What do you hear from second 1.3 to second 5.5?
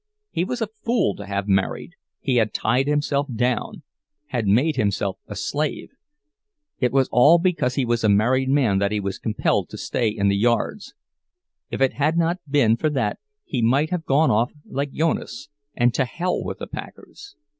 married; he had tied himself down, had made himself a